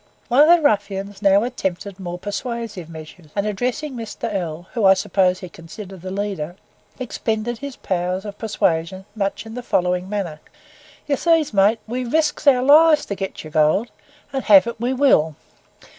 [0.29, 4.33] One of the ruffians now attempted more persuasive measures, and addressing Mr.
[4.33, 6.55] L, whom I suppose he considered the leader,
[6.97, 10.39] expended his powers of persuasion much in the following manner.
[11.05, 13.89] "You sees, mate, we risks our lives to get your gold,
[14.33, 15.35] and have it we will.